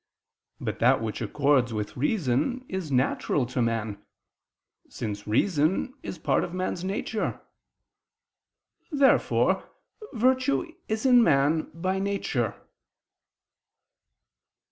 [0.59, 4.03] But that which accords with reason is natural to man;
[4.89, 7.39] since reason is part of man's nature.
[8.91, 9.69] Therefore
[10.13, 12.55] virtue is in man by nature.